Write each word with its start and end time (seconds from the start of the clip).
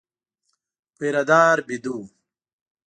پيره 0.97 1.23
دار 1.29 1.57
وېده 1.67 1.91
و. 1.97 1.99